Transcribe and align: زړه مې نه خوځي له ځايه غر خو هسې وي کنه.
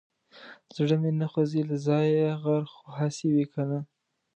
زړه 0.75 0.95
مې 1.01 1.11
نه 1.21 1.27
خوځي 1.31 1.61
له 1.69 1.75
ځايه 1.85 2.27
غر 2.41 2.63
خو 2.73 2.85
هسې 2.99 3.27
وي 3.33 3.45
کنه. 3.53 3.79